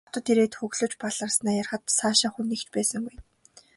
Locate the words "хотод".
0.09-0.25